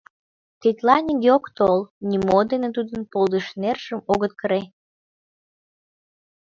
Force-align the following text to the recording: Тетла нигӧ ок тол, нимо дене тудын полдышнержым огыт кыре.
Тетла 0.59 0.95
нигӧ 1.07 1.29
ок 1.37 1.45
тол, 1.57 1.79
нимо 2.09 2.39
дене 2.51 2.69
тудын 2.75 3.01
полдышнержым 3.11 3.99
огыт 4.11 4.33
кыре. 4.39 4.61